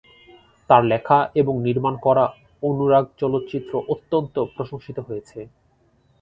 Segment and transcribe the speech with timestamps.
[0.69, 2.25] তার লেখা এবং নির্মাণ করা
[2.63, 5.39] অনুরাগ চলচ্চিত্র অত্যন্ত প্রশংসিত হয়েছে।